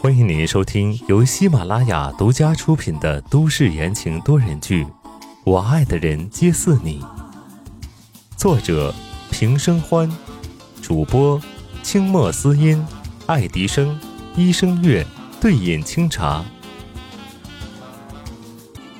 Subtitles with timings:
[0.00, 4.84] 欢迎您收听由喜马拉雅独家出品的都市言情多人剧
[5.44, 7.00] 《我爱的人皆似你》，
[8.36, 8.92] 作者
[9.30, 10.10] 平生欢，
[10.82, 11.40] 主播
[11.84, 12.84] 清墨思音、
[13.26, 13.96] 爱迪生、
[14.34, 15.06] 一生月、
[15.40, 16.44] 对饮清茶。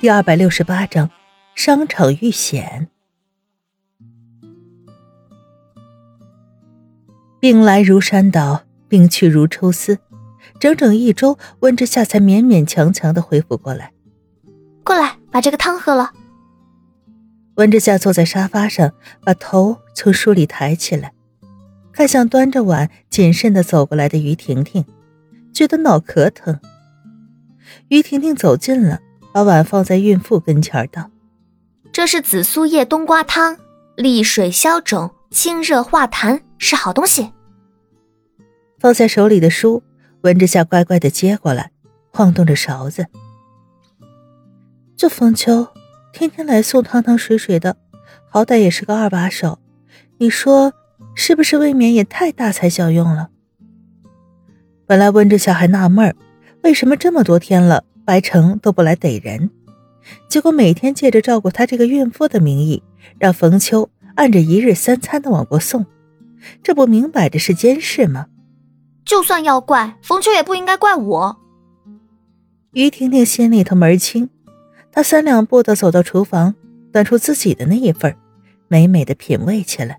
[0.00, 1.08] 第二百六十八章，
[1.54, 2.88] 商场遇险。
[7.38, 9.98] 病来如山倒，病去如抽丝，
[10.58, 13.92] 整整一周，温之夏才勉勉强强的恢复过来。
[14.84, 16.10] 过来，把这个汤喝了。
[17.54, 18.92] 温之夏坐在沙发上，
[19.24, 21.12] 把头从书里抬起来，
[21.92, 24.84] 看向端着碗谨慎的走过来的于婷婷，
[25.54, 26.58] 觉得脑壳疼。
[27.88, 28.98] 于婷婷走近了，
[29.32, 31.10] 把碗放在孕妇跟前道
[31.92, 33.56] ：“这是紫苏叶冬瓜汤，
[33.96, 37.30] 利水消肿。”清热化痰是好东西。
[38.80, 39.82] 放下手里的书，
[40.22, 41.70] 温之夏乖乖的接过来，
[42.10, 43.06] 晃动着勺子。
[44.96, 45.68] 这冯秋
[46.14, 47.76] 天天来送汤汤水水的，
[48.30, 49.58] 好歹也是个二把手，
[50.16, 50.72] 你说
[51.14, 53.28] 是不是未免也太大材小用了？
[54.86, 56.16] 本来温之夏还纳闷儿，
[56.62, 59.50] 为什么这么多天了，白城都不来逮人，
[60.26, 62.82] 结果每天借着照顾她这个孕妇的名义，
[63.18, 63.90] 让冯秋。
[64.16, 65.86] 按着一日三餐的往过送，
[66.62, 68.26] 这不明摆着是监视吗？
[69.10, 71.36] 就算要怪冯秋，也不应该怪我。
[72.74, 74.30] 于婷婷心里头门清，
[74.92, 76.54] 她三两步的走到厨房，
[76.92, 78.16] 端出自己的那一份，
[78.68, 79.98] 美美的品味起来。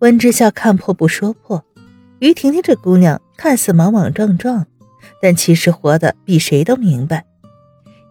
[0.00, 1.64] 温之夏看破不说破，
[2.18, 4.66] 于婷婷这姑娘看似莽莽撞撞，
[5.22, 7.24] 但其实活得比谁都明白，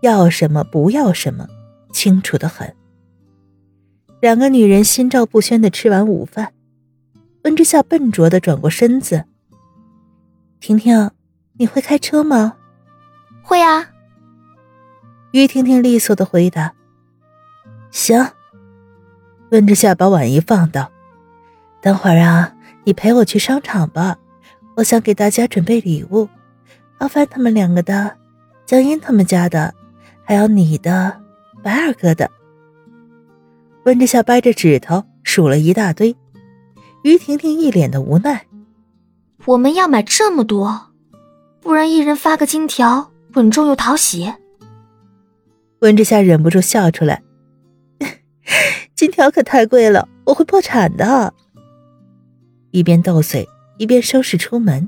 [0.02, 1.48] 要什么不要什么，
[1.94, 2.76] 清楚的很。
[4.22, 6.52] 两个女人心照不宣的吃完午饭，
[7.44, 9.26] 温之夏笨拙的转过身子。
[10.72, 11.12] 婷婷，
[11.58, 12.54] 你会开车吗？
[13.44, 13.90] 会啊。
[15.32, 16.72] 于婷婷利索的回答。
[17.90, 18.26] 行。
[19.50, 20.90] 温之夏把碗一放道
[21.84, 22.56] ：“等会儿啊，
[22.86, 24.18] 你陪我去商场吧，
[24.78, 26.30] 我想给大家准备礼物，
[27.00, 28.16] 阿帆他们两个的，
[28.66, 29.74] 江音他们家的，
[30.24, 31.22] 还有你的，
[31.62, 32.32] 白二哥的。”
[33.84, 36.16] 温之夏掰着指头数了一大堆，
[37.04, 38.46] 于婷婷一脸的无奈。
[39.46, 40.92] 我们要买这么多，
[41.60, 44.34] 不然一人发个金条，稳重又讨喜。
[45.80, 47.24] 温之夏忍不住笑出来，
[48.96, 51.34] 金条可太贵了，我会破产的。
[52.70, 54.88] 一边斗嘴一边收拾出门，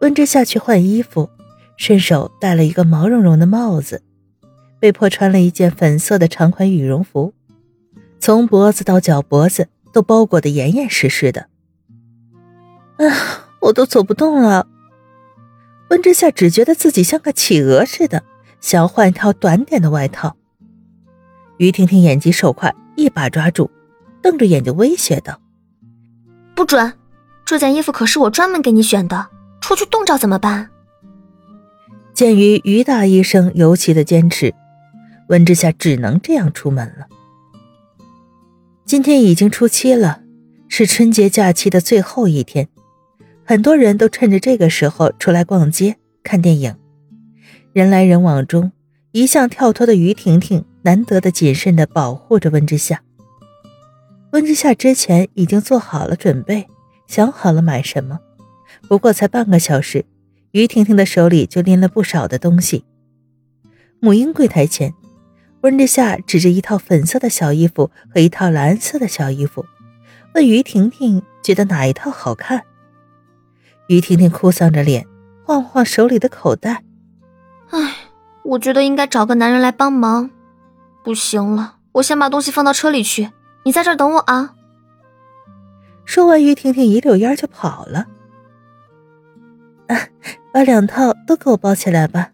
[0.00, 1.28] 温之夏去换衣服，
[1.76, 4.02] 顺手戴了一个毛茸茸的帽子，
[4.80, 7.34] 被迫穿了一件粉色的长款羽绒服。
[8.18, 11.48] 从脖子到脚脖子都包裹得严严实实的，
[12.96, 14.66] 啊，我都走不动了。
[15.90, 18.22] 温之夏只觉得自己像个企鹅似的，
[18.60, 20.36] 想要换一套短点的外套。
[21.58, 23.70] 于婷婷眼疾手快，一把抓住，
[24.22, 25.40] 瞪着眼睛威胁道
[26.54, 26.92] ：“不准！
[27.44, 29.28] 这件衣服可是我专门给你选的，
[29.60, 30.70] 出去冻着怎么办？”
[32.14, 34.54] 鉴于于大医生尤其的坚持，
[35.28, 37.08] 温之夏只能这样出门了。
[38.84, 40.22] 今天已经初七了，
[40.68, 42.68] 是春节假期的最后一天，
[43.50, 46.76] 很多人都趁着这个时候出来逛街、看电影，
[47.72, 48.70] 人来人往中，
[49.10, 53.02] 一向跳脱的于婷婷难得的谨慎的保护着温之夏。
[54.30, 56.68] 温之夏之前已经做好了准备，
[57.08, 58.20] 想好了买什么，
[58.86, 60.04] 不过才半个小时，
[60.52, 62.84] 于婷婷的手里就拎了不少的东西。
[63.98, 64.94] 母婴柜台前。
[65.62, 69.66] 温之夏指着一套粉色的小衣服和一套蓝色的小衣服，
[70.36, 72.62] 问于婷婷觉得哪一套好看。
[73.90, 75.04] 于婷婷哭丧着脸，
[75.44, 76.84] 晃晃手里的口袋
[77.70, 77.92] ：“唉，
[78.44, 80.30] 我觉得应该找个男人来帮忙。
[81.02, 83.30] 不行了，我先把东西放到车里去，
[83.64, 84.54] 你在这儿等我啊。”
[86.06, 88.06] 说完，于婷婷一溜烟就跑了。
[89.88, 89.98] 啊，
[90.52, 92.30] 把两套都给我包起来吧。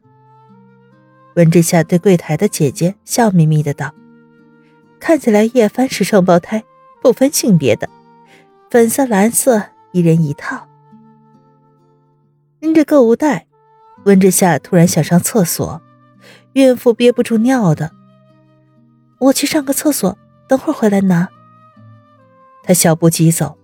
[1.36, 3.94] 温之夏对柜台的姐姐笑眯眯的道
[5.00, 6.62] ：“看起来叶帆是双胞胎，
[7.00, 7.88] 不分性别的，
[8.70, 10.65] 粉色、蓝色，一人一套。”
[12.66, 13.46] 拎着购物袋，
[14.06, 15.80] 温之夏突然想上厕所，
[16.54, 17.92] 孕妇憋不住尿的。
[19.20, 20.18] 我去上个厕所，
[20.48, 21.28] 等会儿回来拿。
[22.64, 23.56] 他小步疾走，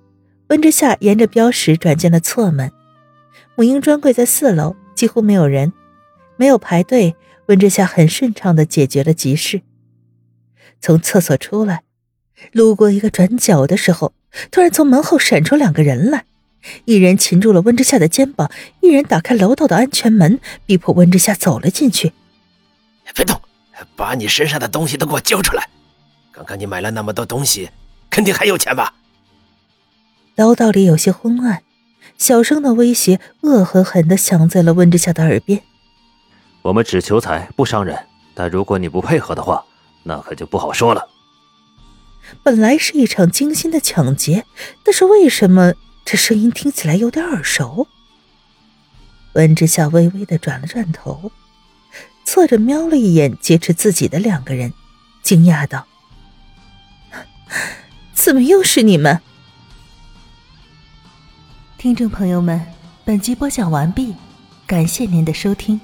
[0.50, 2.70] 温之夏沿着标识转进了侧门。
[3.56, 5.72] 母婴专柜在四楼，几乎没有人，
[6.36, 7.16] 没有排队。
[7.46, 9.62] 温之夏很顺畅的解决了急事。
[10.80, 11.82] 从厕所出来，
[12.52, 14.14] 路过一个转角的时候，
[14.52, 16.24] 突然从门后闪出两个人来，
[16.84, 18.50] 一人擒住了温之夏的肩膀，
[18.80, 22.12] 一人打开楼道的安全门，逼迫温之夏走了进去。
[23.14, 23.40] 别动，
[23.96, 25.68] 把你身上的东西都给我交出来！
[26.32, 27.70] 刚刚你买了那么多东西，
[28.08, 28.94] 肯定还有钱吧？
[30.36, 31.62] 楼道里有些昏暗，
[32.16, 35.62] 小声的威胁恶狠狠地响在了温之夏的耳边。
[36.62, 37.98] 我们只求财不伤人，
[38.34, 39.64] 但如果你不配合的话，
[40.04, 41.06] 那可就不好说了。
[42.42, 44.46] 本来是一场精心的抢劫，
[44.82, 47.88] 但是为什么这声音听起来有点耳熟？
[49.34, 51.32] 温之夏微微的转了转头，
[52.24, 54.74] 侧着瞄了一眼劫持自己的两个人，
[55.22, 55.86] 惊讶道
[58.12, 59.20] ：“怎么又是你们？”
[61.78, 62.64] 听众朋友们，
[63.04, 64.14] 本集播讲完毕，
[64.66, 65.80] 感谢您的收听。